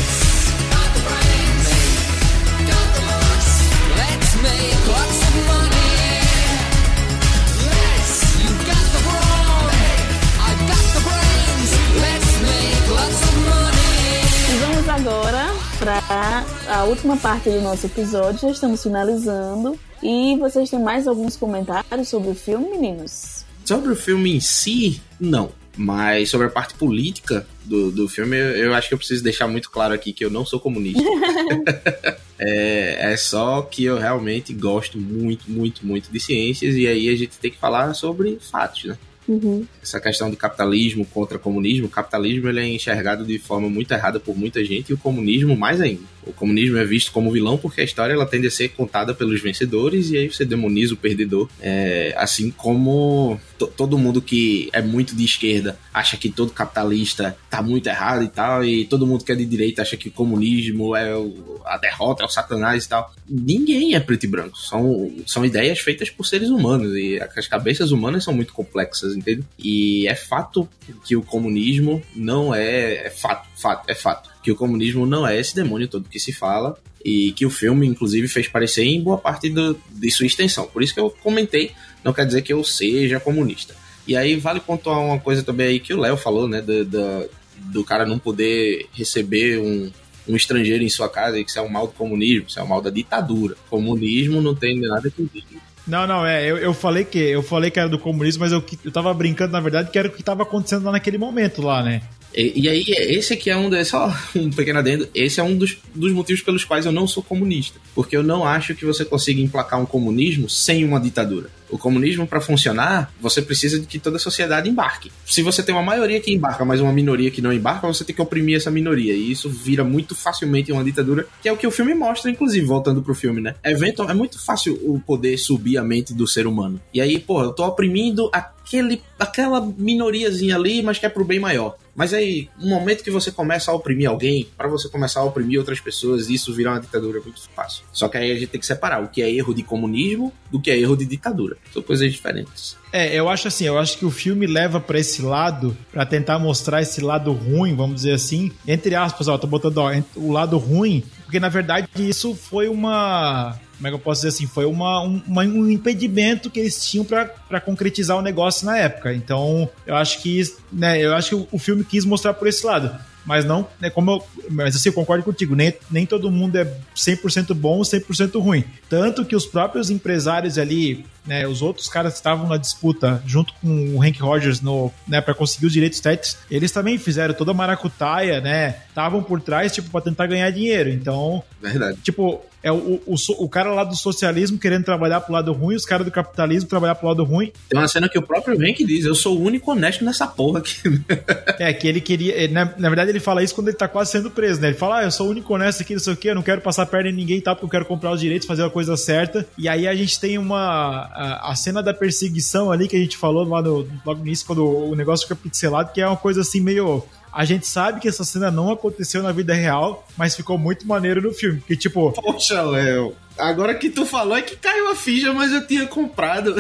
[14.61, 15.47] Vamos agora
[15.79, 19.79] para a última parte do nosso episódio, já estamos finalizando.
[20.03, 23.45] E vocês têm mais alguns comentários sobre o filme, meninos?
[23.65, 25.51] Sobre o filme em si, não.
[25.79, 29.71] Mas sobre a parte política do, do filme, eu, acho que eu preciso deixar muito
[29.71, 31.01] claro aqui que eu não sou comunista.
[32.37, 37.17] é, é só que eu realmente gosto muito, muito, muito de ciências, e aí a
[37.17, 38.99] gente tem que falar sobre fatos, né?
[39.29, 39.67] Uhum.
[39.83, 44.19] essa questão de capitalismo contra comunismo, o capitalismo ele é enxergado de forma muito errada
[44.19, 46.01] por muita gente e o comunismo mais ainda.
[46.29, 49.41] O comunismo é visto como vilão porque a história ela tende a ser contada pelos
[49.41, 51.49] vencedores e aí você demoniza o perdedor.
[51.61, 53.41] É, assim como
[53.77, 58.29] todo mundo que é muito de esquerda acha que todo capitalista tá muito errado e
[58.29, 61.77] tal, e todo mundo que é de direita acha que o comunismo é o, a
[61.77, 63.13] derrota, é o satanás e tal.
[63.29, 64.57] Ninguém é preto e branco.
[64.59, 69.45] São, são ideias feitas por seres humanos e as cabeças humanas são muito complexas entende?
[69.59, 70.69] E é fato
[71.05, 73.07] que o comunismo não é.
[73.07, 74.31] É fato, fato, é fato.
[74.43, 77.87] Que o comunismo não é esse demônio todo que se fala e que o filme,
[77.87, 80.67] inclusive, fez parecer em boa parte do, de sua extensão.
[80.67, 81.73] Por isso que eu comentei,
[82.05, 83.75] não quer dizer que eu seja comunista.
[84.07, 86.63] E aí vale pontuar uma coisa também aí que o Léo falou, né?
[86.63, 89.91] Do, do, do cara não poder receber um,
[90.27, 92.63] um estrangeiro em sua casa e que isso é um mal do comunismo, isso é
[92.63, 93.57] um mal da ditadura.
[93.69, 95.43] Comunismo não tem nada que ver
[95.89, 96.49] não, não, é.
[96.49, 99.53] Eu, eu falei que eu falei que era do comunismo, mas eu, eu tava brincando,
[99.53, 102.03] na verdade, que era o que tava acontecendo lá naquele momento lá, né?
[102.35, 105.57] E, e, aí, esse aqui é um desses, só um pequeno adendo, esse é um
[105.57, 107.81] dos, dos motivos pelos quais eu não sou comunista.
[107.95, 111.51] Porque eu não acho que você consiga emplacar um comunismo sem uma ditadura.
[111.71, 115.11] O comunismo, para funcionar, você precisa de que toda a sociedade embarque.
[115.27, 118.15] Se você tem uma maioria que embarca, mas uma minoria que não embarca, você tem
[118.15, 119.15] que oprimir essa minoria.
[119.15, 122.65] E isso vira muito facilmente uma ditadura, que é o que o filme mostra, inclusive,
[122.67, 123.55] voltando pro filme, né?
[123.65, 126.81] Evento, é muito fácil o poder subir a mente do ser humano.
[126.93, 128.31] E aí, pô, eu tô oprimindo
[128.69, 131.77] aquele, aquela minoriazinha ali, mas que é pro bem maior.
[131.97, 135.59] Mas aí, um momento que você começa a oprimir alguém, para você começar a oprimir
[135.59, 137.83] outras pessoas, isso virar uma ditadura muito fácil.
[137.93, 140.61] Só que aí a gente tem que separar o que é erro de comunismo do
[140.61, 141.57] que é erro de ditadura.
[141.73, 142.77] São coisas diferentes.
[142.93, 146.39] É, eu acho assim, eu acho que o filme leva para esse lado, para tentar
[146.39, 150.57] mostrar esse lado ruim, vamos dizer assim, entre aspas, ó, tô botando ó, o lado
[150.57, 154.47] ruim, porque na verdade isso foi uma como é que eu posso dizer assim?
[154.47, 159.15] Foi uma, um, um impedimento que eles tinham para concretizar o negócio na época.
[159.15, 162.67] Então, eu acho que, né, eu acho que o, o filme quis mostrar por esse
[162.67, 162.91] lado
[163.29, 166.65] mas não, né, como eu, mas assim, eu concordo contigo, nem, nem todo mundo é
[166.97, 168.65] 100% bom ou 100% ruim.
[168.89, 173.53] Tanto que os próprios empresários ali, né, os outros caras que estavam na disputa junto
[173.61, 177.51] com o Hank Rogers no, né, para conseguir os direitos técnicos, eles também fizeram toda
[177.51, 180.89] a maracutaia, né, estavam por trás, tipo, para tentar ganhar dinheiro.
[180.89, 181.99] Então, verdade.
[182.03, 185.85] Tipo, é o, o, o, cara lá do socialismo querendo trabalhar pro lado ruim, os
[185.85, 187.53] caras do capitalismo trabalhar pro lado ruim.
[187.69, 190.59] Tem uma cena que o próprio Hank diz: Eu sou o único honesto nessa porra
[190.59, 190.83] aqui.
[191.59, 192.49] é, que ele queria.
[192.49, 194.69] Na, na, verdade, ele fala isso quando ele tá quase sendo preso, né?
[194.69, 196.43] Ele fala: Ah, eu sou o único honesto aqui, não sei o quê, eu não
[196.43, 197.55] quero passar perna em ninguém, tá?
[197.55, 199.47] Porque eu quero comprar os direitos, fazer a coisa certa.
[199.57, 201.09] E aí a gente tem uma.
[201.13, 204.47] A, a cena da perseguição ali que a gente falou lá no, logo no início,
[204.47, 208.09] quando o negócio fica pixelado, que é uma coisa assim meio a gente sabe que
[208.09, 211.63] essa cena não aconteceu na vida real, mas ficou muito maneiro no filme.
[211.67, 212.13] Que tipo.
[212.13, 213.15] Poxa, Léo.
[213.39, 216.57] Agora que tu falou é que caiu a ficha, mas eu tinha comprado.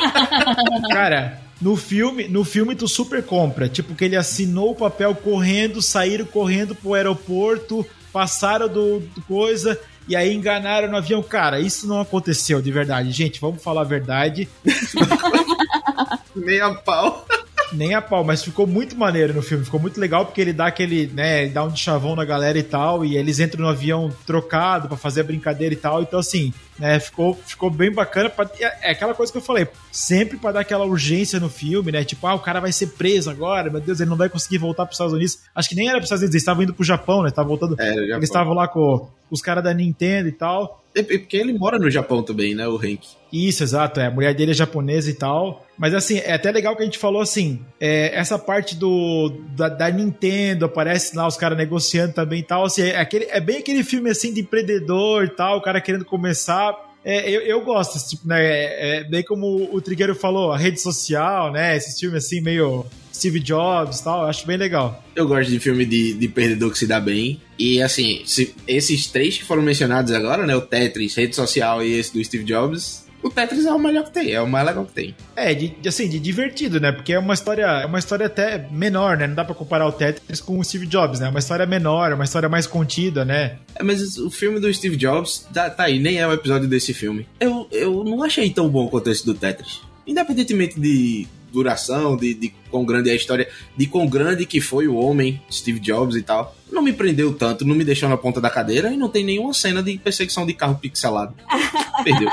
[0.90, 3.68] Cara, no filme, no filme tu super compra.
[3.68, 9.78] Tipo, que ele assinou o papel correndo, saíram correndo pro aeroporto, passaram do, do coisa
[10.08, 11.22] e aí enganaram no avião.
[11.22, 13.12] Cara, isso não aconteceu de verdade.
[13.12, 14.48] Gente, vamos falar a verdade.
[16.34, 17.26] Meia pau.
[17.72, 19.64] Nem a pau, mas ficou muito maneiro no filme.
[19.64, 22.62] Ficou muito legal porque ele dá aquele, né, dá um de chavão na galera e
[22.62, 26.02] tal, e eles entram no avião trocado para fazer a brincadeira e tal.
[26.02, 28.28] Então, assim, né, ficou, ficou bem bacana.
[28.28, 31.92] Pra, é, é aquela coisa que eu falei, sempre para dar aquela urgência no filme,
[31.92, 32.04] né?
[32.04, 34.84] Tipo, ah, o cara vai ser preso agora, meu Deus, ele não vai conseguir voltar
[34.84, 35.38] para os Estados Unidos.
[35.54, 37.30] Acho que nem era para os Estados Unidos, eles estavam indo pro Japão, né?
[37.30, 37.76] Tava voltando.
[37.78, 40.82] É, eles estavam lá com os caras da Nintendo e tal.
[40.94, 43.06] É, porque ele mora no Japão também, né, o Hank?
[43.32, 44.00] Isso, exato.
[44.00, 45.64] É, a mulher dele é japonesa e tal.
[45.78, 49.68] Mas assim, é até legal que a gente falou assim: é, essa parte do da,
[49.68, 52.64] da, Nintendo, aparece lá os caras negociando também e tal.
[52.64, 56.04] Assim, é, aquele, é bem aquele filme assim de empreendedor e tal, o cara querendo
[56.04, 56.89] começar.
[57.04, 58.42] É, eu, eu gosto, tipo, né?
[58.42, 61.76] É, é, bem como o Trigueiro falou, a rede social, né?
[61.76, 65.02] Esse filme assim, meio Steve Jobs e tal, acho bem legal.
[65.14, 67.40] Eu gosto de filme de, de perdedor que se dá bem.
[67.58, 70.54] E assim, se, esses três que foram mencionados agora, né?
[70.54, 74.12] O Tetris, rede social e esse do Steve Jobs, o Tetris é o melhor que
[74.12, 75.14] tem, é o mais legal que tem.
[75.36, 76.92] É, de, assim, de divertido, né?
[76.92, 79.26] Porque é uma história, é uma história até menor, né?
[79.26, 81.26] Não dá pra comparar o Tetris com o Steve Jobs, né?
[81.26, 83.58] É uma história menor, é uma história mais contida, né?
[83.74, 86.94] É, mas o filme do Steve Jobs, tá, tá aí, nem é o episódio desse
[86.94, 87.26] filme.
[87.38, 89.80] Eu, eu não achei tão bom quanto esse do Tetris
[90.10, 94.88] independentemente de, duração, de, de quão grande é a história, de quão grande que foi
[94.88, 96.56] o homem, Steve Jobs e tal.
[96.70, 99.52] Não me prendeu tanto, não me deixou na ponta da cadeira e não tem nenhuma
[99.52, 101.34] cena de perseguição de carro pixelado.
[102.04, 102.30] Perdeu.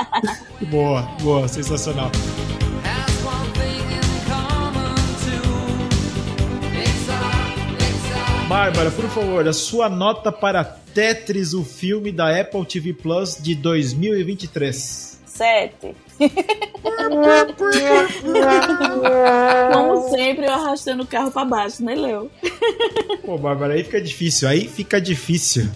[0.70, 2.10] Boa, boa, sensacional.
[8.48, 13.54] Bárbara, por favor, a sua nota para Tetris, o filme da Apple TV Plus de
[13.54, 15.07] 2023.
[15.38, 15.94] Sete.
[19.72, 22.28] Como sempre, eu arrastando o carro pra baixo, né, Leo?
[23.24, 25.68] Pô, Bárbara, aí fica difícil, aí fica difícil.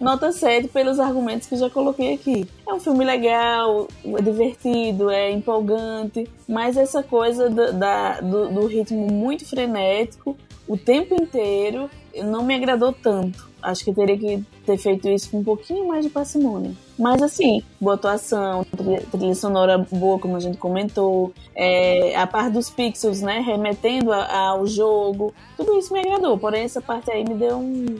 [0.00, 2.44] Nota 7 pelos argumentos que já coloquei aqui.
[2.68, 8.66] É um filme legal, é divertido, é empolgante, mas essa coisa do, da, do, do
[8.66, 11.90] ritmo muito frenético o tempo inteiro
[12.24, 13.50] não me agradou tanto.
[13.60, 16.72] Acho que teria que ter feito isso com um pouquinho mais de parcimônia.
[17.02, 18.64] Mas assim, boa atuação,
[19.10, 24.32] trilha, sonora boa, como a gente comentou, é, a parte dos pixels, né, remetendo a,
[24.50, 26.38] ao jogo, tudo isso me agradou.
[26.38, 27.98] Porém, essa parte aí me deu um.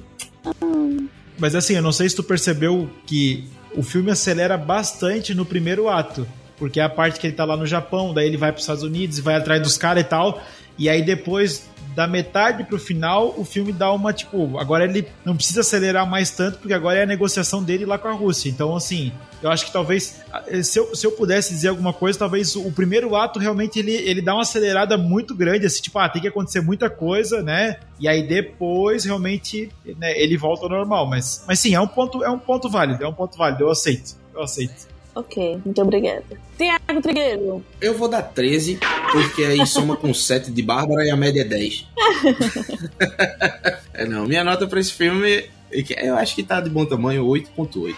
[1.36, 5.88] Mas assim, eu não sei se tu percebeu que o filme acelera bastante no primeiro
[5.88, 6.24] ato.
[6.56, 8.62] Porque é a parte que ele tá lá no Japão, daí ele vai para os
[8.62, 10.40] Estados Unidos e vai atrás dos caras e tal.
[10.78, 15.36] E aí depois da metade pro final, o filme dá uma, tipo, agora ele não
[15.36, 18.48] precisa acelerar mais tanto, porque agora é a negociação dele lá com a Rússia.
[18.48, 20.22] Então, assim, eu acho que talvez,
[20.62, 24.22] se eu, se eu pudesse dizer alguma coisa, talvez o primeiro ato realmente ele, ele
[24.22, 27.78] dá uma acelerada muito grande, assim, tipo, ah, tem que acontecer muita coisa, né?
[27.98, 31.06] E aí depois, realmente, né, ele volta ao normal.
[31.06, 33.70] Mas, mas sim, é um ponto, é um ponto válido, é um ponto válido, eu
[33.70, 34.91] aceito, eu aceito.
[35.14, 36.24] Ok, muito obrigada.
[36.56, 37.64] Tiago Trigueiro.
[37.80, 38.78] Eu vou dar 13,
[39.12, 41.86] porque aí soma com 7 de Bárbara e a média é 10.
[43.92, 47.94] é, não, minha nota pra esse filme, eu acho que tá de bom tamanho, 8.8.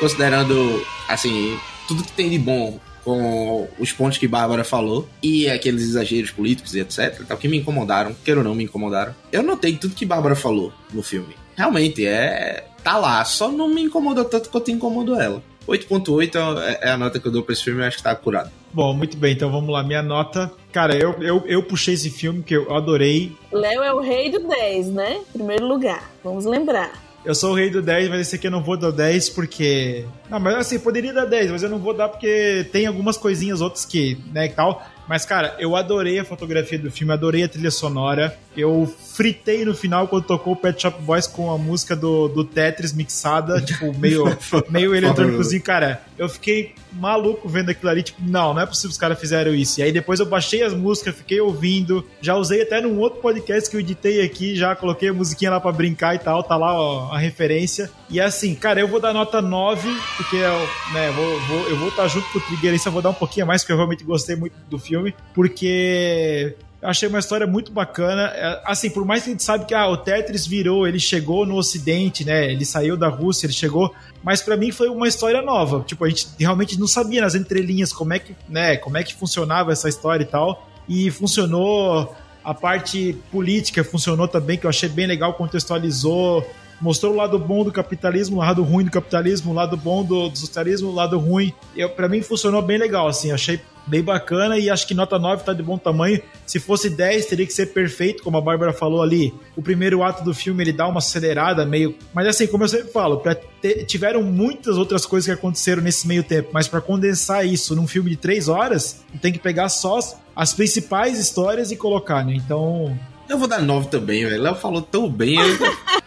[0.00, 5.82] Considerando, assim, tudo que tem de bom com os pontos que Bárbara falou e aqueles
[5.82, 9.14] exageros políticos e etc, tal, que me incomodaram, queira ou não me incomodaram.
[9.32, 11.34] Eu notei tudo que Bárbara falou no filme.
[11.56, 12.66] Realmente, é.
[12.82, 15.42] tá lá, só não me incomodou tanto quanto incomodou ela.
[15.70, 18.14] 8.8 é, é a nota que eu dou pra esse filme, eu acho que tá
[18.14, 18.50] curado.
[18.72, 19.82] Bom, muito bem, então vamos lá.
[19.84, 20.50] Minha nota.
[20.72, 23.32] Cara, eu, eu, eu puxei esse filme que eu adorei.
[23.52, 25.20] Léo é o rei do 10, né?
[25.32, 26.92] Primeiro lugar, vamos lembrar.
[27.24, 30.06] Eu sou o rei do 10, mas esse aqui eu não vou dar 10 porque.
[30.28, 33.60] Não, mas assim, poderia dar 10, mas eu não vou dar porque tem algumas coisinhas
[33.60, 34.82] outras que, né, e tal.
[35.10, 38.38] Mas, cara, eu adorei a fotografia do filme, adorei a trilha sonora.
[38.56, 42.44] Eu fritei no final quando tocou o Pet Shop Boys com a música do, do
[42.44, 44.22] Tetris mixada, tipo, meio,
[44.70, 45.64] meio eletrônicozinho.
[45.64, 49.18] Cara, eu fiquei maluco vendo aquilo ali, tipo, não, não é possível que os caras
[49.18, 49.80] fizeram isso.
[49.80, 53.68] E aí depois eu baixei as músicas, fiquei ouvindo, já usei até num outro podcast
[53.70, 56.74] que eu editei aqui, já coloquei a musiquinha lá pra brincar e tal, tá lá
[56.74, 57.90] ó, a referência.
[58.08, 61.88] E assim, cara, eu vou dar nota 9, porque eu, né, vou, vou, eu vou
[61.88, 64.04] estar junto com o Trigger, isso eu vou dar um pouquinho mais, porque eu realmente
[64.04, 68.22] gostei muito do filme, porque achei uma história muito bacana.
[68.34, 71.44] É, assim, por mais que a gente sabe que ah, o Tetris virou, ele chegou
[71.44, 72.50] no Ocidente, né?
[72.50, 73.94] Ele saiu da Rússia, ele chegou.
[74.22, 75.84] Mas para mim foi uma história nova.
[75.86, 79.14] Tipo, a gente realmente não sabia nas entrelinhas como é que, né, como é que
[79.14, 80.68] funcionava essa história e tal.
[80.88, 82.14] E funcionou.
[82.42, 86.42] A parte política funcionou também, que eu achei bem legal, contextualizou
[86.80, 90.30] mostrou o lado bom do capitalismo, o lado ruim do capitalismo, o lado bom do,
[90.30, 91.52] do socialismo, o lado ruim.
[91.94, 95.52] para mim funcionou bem legal, assim, achei bem bacana e acho que nota 9 tá
[95.52, 96.20] de bom tamanho.
[96.46, 99.34] Se fosse 10, teria que ser perfeito, como a Bárbara falou ali.
[99.56, 101.94] O primeiro ato do filme ele dá uma acelerada meio.
[102.14, 103.84] Mas assim, como eu sempre falo, pra ter...
[103.84, 108.10] tiveram muitas outras coisas que aconteceram nesse meio tempo, mas para condensar isso num filme
[108.10, 109.98] de 3 horas, tem que pegar só
[110.34, 112.34] as principais histórias e colocar, né?
[112.34, 112.98] Então.
[113.28, 114.42] Eu vou dar 9 também, velho.
[114.42, 115.36] Léo falou tão bem.
[115.36, 115.58] Eu...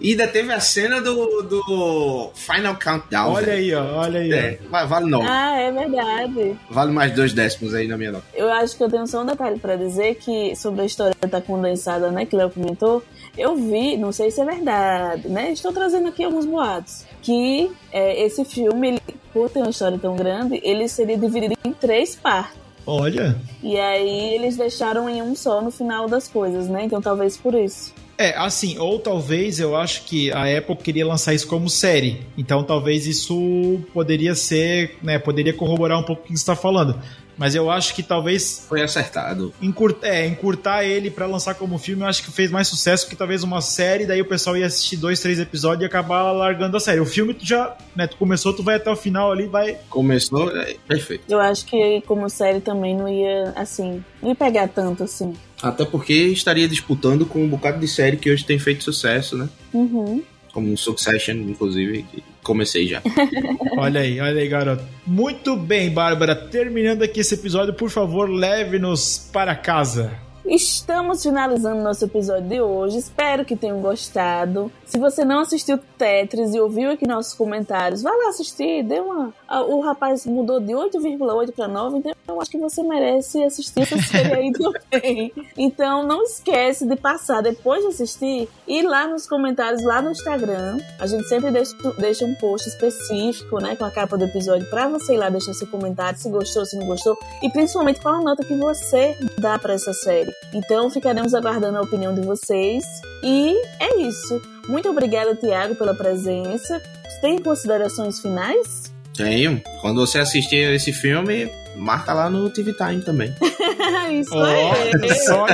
[0.00, 3.32] E ainda teve a cena do, do Final Countdown.
[3.32, 3.58] Olha véio.
[3.58, 3.98] aí, ó.
[3.98, 4.32] Olha aí.
[4.32, 5.22] É, vale não.
[5.22, 6.56] Ah, é verdade.
[6.70, 8.24] Vale mais dois décimos aí na minha nota.
[8.34, 11.40] Eu acho que eu tenho só um detalhe pra dizer que sobre a história da
[11.40, 13.02] condensada, né, que o Léo comentou.
[13.36, 15.52] Eu vi, não sei se é verdade, né?
[15.52, 17.04] Estou trazendo aqui alguns boatos.
[17.22, 19.00] Que é, esse filme, ele,
[19.32, 22.58] por ter uma história tão grande, ele seria dividido em três partes.
[22.86, 23.36] Olha.
[23.62, 26.84] E aí eles deixaram em um só no final das coisas, né?
[26.84, 27.92] Então talvez por isso.
[28.20, 32.26] É, assim, ou talvez eu acho que a Apple queria lançar isso como série.
[32.36, 37.00] Então talvez isso poderia ser, né, poderia corroborar um pouco o que você está falando.
[37.38, 38.66] Mas eu acho que talvez.
[38.68, 39.54] Foi acertado.
[39.62, 43.14] Encurtar, é, encurtar ele para lançar como filme, eu acho que fez mais sucesso que
[43.14, 46.80] talvez uma série, daí o pessoal ia assistir dois, três episódios e acabar largando a
[46.80, 47.00] série.
[47.00, 49.78] O filme tu já, né, tu começou, tu vai até o final ali, vai.
[49.88, 51.24] Começou, é, perfeito.
[51.28, 55.34] Eu acho que como série também não ia, assim, não ia pegar tanto assim.
[55.62, 59.48] Até porque estaria disputando com um bocado de série que hoje tem feito sucesso, né?
[59.72, 60.22] Uhum.
[60.52, 63.02] Como Succession, inclusive, que comecei já.
[63.76, 64.82] olha aí, olha aí, garoto.
[65.06, 66.34] Muito bem, Bárbara.
[66.34, 70.12] Terminando aqui esse episódio, por favor, leve-nos para casa.
[70.46, 72.96] Estamos finalizando nosso episódio de hoje.
[72.96, 74.72] Espero que tenham gostado.
[74.88, 78.82] Se você não assistiu Tetris e ouviu aqui nossos comentários, vá lá assistir.
[78.82, 79.34] Dê uma.
[79.68, 83.98] O rapaz mudou de 8,8 para 9, então eu acho que você merece assistir essa
[84.00, 85.32] série aí também.
[85.56, 90.78] Então não esquece de passar depois de assistir e lá nos comentários, lá no Instagram.
[90.98, 94.88] A gente sempre deixa, deixa um post específico, né, com a capa do episódio para
[94.88, 98.20] você ir lá deixar seu comentário, se gostou, se não gostou e principalmente qual a
[98.20, 100.32] nota que você dá para essa série.
[100.54, 102.84] Então ficaremos aguardando a opinião de vocês.
[103.22, 104.57] E é isso.
[104.68, 106.82] Muito obrigada, Tiago, pela presença.
[107.20, 108.92] Tem considerações finais?
[109.16, 109.60] Tenho.
[109.80, 113.34] Quando você assistir esse filme, marca lá no TV Time também.
[114.12, 115.14] Isso oh, aí.
[115.24, 115.46] Só,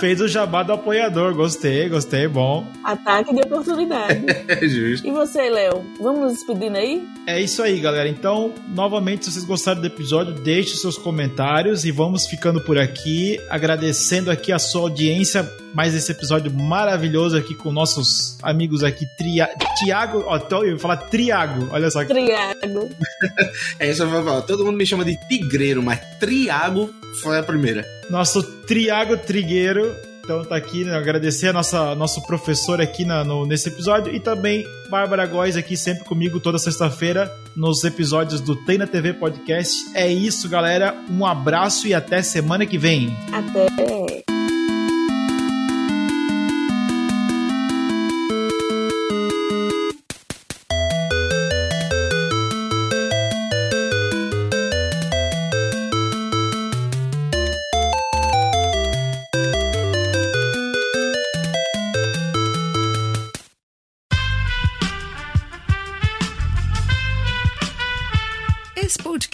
[0.00, 1.34] fez o jabá do apoiador.
[1.34, 2.66] Gostei, gostei, bom.
[2.84, 4.24] Ataque de oportunidade.
[4.48, 5.06] é justo.
[5.06, 5.84] E você, Léo?
[6.00, 7.06] Vamos nos despedindo aí?
[7.26, 8.08] É isso aí, galera.
[8.08, 13.38] Então, novamente, se vocês gostaram do episódio, deixe seus comentários e vamos ficando por aqui.
[13.48, 15.48] Agradecendo aqui a sua audiência.
[15.72, 19.48] Mais esse episódio maravilhoso aqui com nossos amigos aqui, Tria...
[19.78, 20.22] Tiago.
[20.26, 21.68] Ó, eu ia falar Triago.
[21.72, 22.04] Olha só.
[22.04, 22.90] Triago.
[23.80, 24.42] é isso, eu vou falar.
[24.42, 25.18] Todo mundo me chama de
[25.54, 26.90] Tigreiro, mas Triago
[27.22, 27.84] foi a primeira.
[28.10, 29.94] Nosso Triago Trigueiro.
[30.24, 34.18] Então tá aqui, né, agradecer a nossa nosso professor aqui na, no, nesse episódio e
[34.18, 39.72] também Bárbara Góes aqui sempre comigo toda sexta-feira nos episódios do Tem na TV Podcast.
[39.94, 40.96] É isso, galera.
[41.10, 43.14] Um abraço e até semana que vem.
[43.30, 44.33] Até.